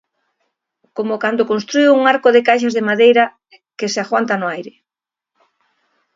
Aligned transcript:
Como 0.97 1.13
cando 1.23 1.49
constrúe 1.51 1.95
un 1.97 2.01
arco 2.13 2.29
de 2.35 2.45
caixas 2.47 2.75
de 2.75 2.85
madeira 2.89 3.23
que 3.77 3.91
se 3.93 3.99
aguanta 4.01 4.33
no 4.39 4.47
aire. 4.55 4.73